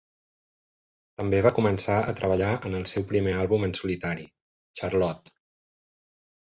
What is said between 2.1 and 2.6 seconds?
treballar